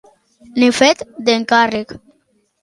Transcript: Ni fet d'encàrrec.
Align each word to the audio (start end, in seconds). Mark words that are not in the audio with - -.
Ni 0.61 0.69
fet 0.77 1.03
d'encàrrec. 1.27 1.95